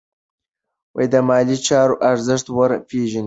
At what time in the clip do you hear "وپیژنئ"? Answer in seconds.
2.77-3.19